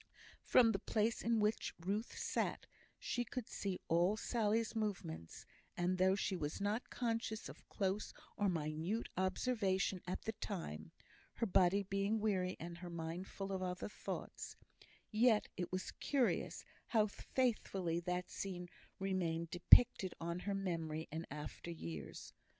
From 0.41 0.71
the 0.71 0.79
place 0.79 1.21
in 1.21 1.39
which 1.39 1.75
Ruth 1.79 2.17
sat 2.17 2.65
she 2.97 3.23
could 3.23 3.47
see 3.47 3.77
all 3.87 4.17
Sally's 4.17 4.75
movements; 4.75 5.45
and 5.77 5.99
though 5.99 6.15
she 6.15 6.35
was 6.35 6.59
not 6.59 6.89
conscious 6.89 7.47
of 7.47 7.69
close 7.69 8.11
or 8.35 8.49
minute 8.49 9.09
observation 9.15 10.01
at 10.07 10.23
the 10.23 10.31
time 10.31 10.91
(her 11.35 11.45
body 11.45 11.83
being 11.83 12.19
weary, 12.19 12.57
and 12.59 12.79
her 12.79 12.89
mind 12.89 13.27
full 13.27 13.51
of 13.51 13.61
other 13.61 13.89
thoughts), 13.89 14.55
yet 15.11 15.47
it 15.55 15.71
was 15.71 15.91
curious 15.91 16.65
how 16.87 17.05
faithfully 17.05 17.99
that 17.99 18.31
scene 18.31 18.69
remained 18.97 19.51
depicted 19.51 20.15
on 20.19 20.39
her 20.39 20.55
memory 20.55 21.07
in 21.11 21.27
after 21.29 21.69
years. 21.69 22.33